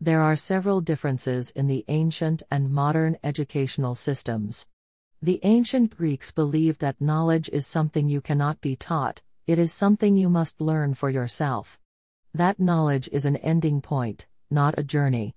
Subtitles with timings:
[0.00, 4.66] There are several differences in the ancient and modern educational systems.
[5.22, 10.14] The ancient Greeks believed that knowledge is something you cannot be taught, it is something
[10.14, 11.78] you must learn for yourself.
[12.34, 15.34] That knowledge is an ending point, not a journey.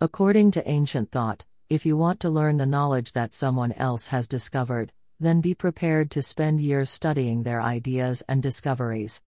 [0.00, 4.26] According to ancient thought, if you want to learn the knowledge that someone else has
[4.26, 4.90] discovered,
[5.20, 9.20] then be prepared to spend years studying their ideas and discoveries.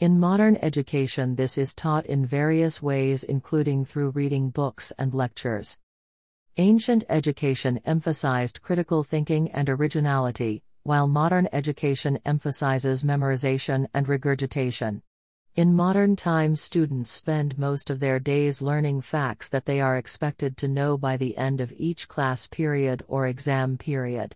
[0.00, 5.78] In modern education, this is taught in various ways, including through reading books and lectures.
[6.56, 15.00] Ancient education emphasized critical thinking and originality, while modern education emphasizes memorization and regurgitation.
[15.54, 20.56] In modern times, students spend most of their days learning facts that they are expected
[20.56, 24.34] to know by the end of each class period or exam period.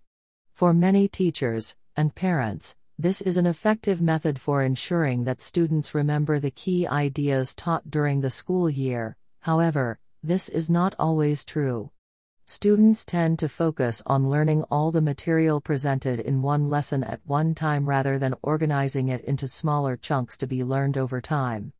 [0.54, 6.40] For many teachers and parents, this is an effective method for ensuring that students remember
[6.40, 11.92] the key ideas taught during the school year, however, this is not always true.
[12.44, 17.54] Students tend to focus on learning all the material presented in one lesson at one
[17.54, 21.72] time rather than organizing it into smaller chunks to be learned over time.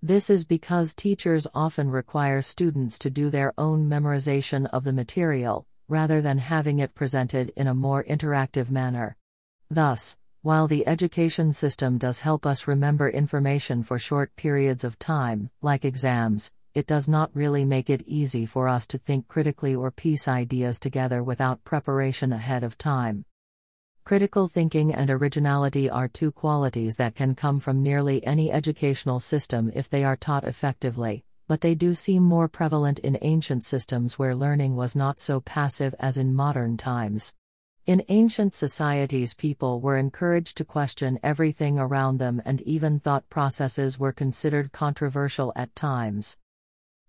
[0.00, 5.66] This is because teachers often require students to do their own memorization of the material,
[5.86, 9.18] rather than having it presented in a more interactive manner.
[9.70, 15.48] Thus, while the education system does help us remember information for short periods of time,
[15.62, 19.92] like exams, it does not really make it easy for us to think critically or
[19.92, 23.24] piece ideas together without preparation ahead of time.
[24.02, 29.70] Critical thinking and originality are two qualities that can come from nearly any educational system
[29.76, 34.34] if they are taught effectively, but they do seem more prevalent in ancient systems where
[34.34, 37.32] learning was not so passive as in modern times.
[37.84, 43.98] In ancient societies, people were encouraged to question everything around them, and even thought processes
[43.98, 46.36] were considered controversial at times.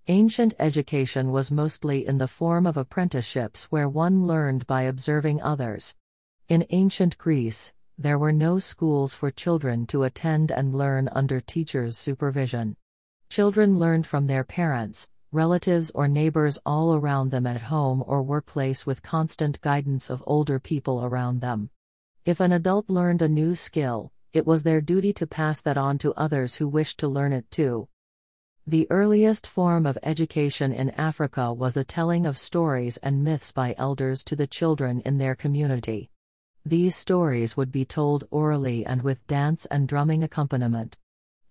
[0.07, 5.95] Ancient education was mostly in the form of apprenticeships where one learned by observing others.
[6.49, 11.99] In ancient Greece, there were no schools for children to attend and learn under teachers'
[11.99, 12.77] supervision.
[13.29, 18.85] Children learned from their parents, relatives or neighbors all around them at home or workplace
[18.85, 21.69] with constant guidance of older people around them.
[22.23, 25.97] If an adult learned a new skill, it was their duty to pass that on
[25.99, 27.87] to others who wished to learn it too.
[28.65, 33.75] The earliest form of education in Africa was the telling of stories and myths by
[33.77, 36.11] elders to the children in their community.
[36.65, 40.97] These stories would be told orally and with dance and drumming accompaniment.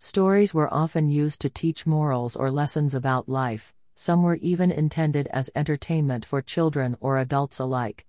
[0.05, 5.29] Stories were often used to teach morals or lessons about life, some were even intended
[5.29, 8.05] as entertainment for children or adults alike.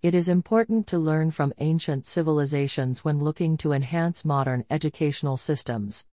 [0.00, 6.06] It is important to learn from ancient civilizations when looking to enhance modern educational systems.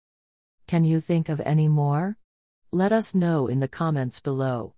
[0.67, 2.17] Can you think of any more?
[2.73, 4.73] Let us know in the comments below.